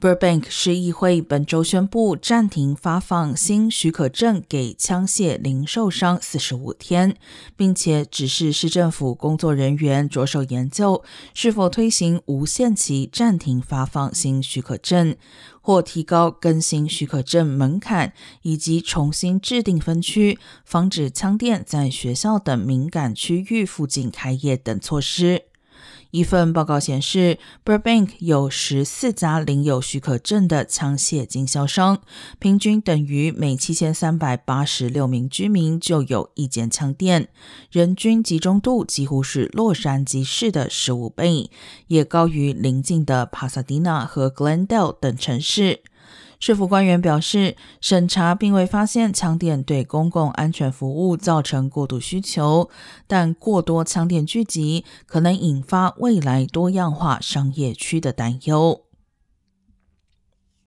[0.00, 7.16] Burbank 市议会本周宣布暂停发放新许可证给枪械零售商四十五天，
[7.56, 11.02] 并且指示市政府工作人员着手研究
[11.34, 15.16] 是否推行无限期暂停发放新许可证，
[15.60, 18.12] 或提高更新许可证门槛，
[18.42, 25.47] 以及重新制定分区，防止枪店在学校等敏感区域附近开业等措施。
[26.10, 32.00] 一份报告显示，Burbank 有十四家领有许可证的枪械经销商，
[32.38, 37.28] 平均等于每七千三百八十六名居民就有一间枪店，
[37.70, 41.50] 人均集中度几乎是洛杉矶市的十五倍，
[41.88, 45.82] 也高于邻近的帕萨迪纳和 Glendale 等城市。
[46.38, 52.70] 市府官员表示，审查并未发现枪店对公共安全服务造成过度需求，
[53.06, 58.87] 但过多枪店聚集可能引发未来多样化商业区的担忧。